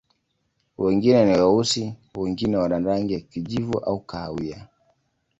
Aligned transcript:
Wengine 0.77 1.25
ni 1.25 1.31
weusi, 1.41 1.93
wengine 2.15 2.57
wana 2.57 2.79
rangi 2.79 3.13
ya 3.13 3.19
kijivu 3.19 3.79
au 3.79 3.99
kahawia. 3.99 4.67